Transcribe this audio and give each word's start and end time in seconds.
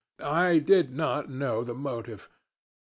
I 0.23 0.57
did 0.57 0.91
not 0.91 1.29
know 1.29 1.63
the 1.63 1.75
motive. 1.75 2.27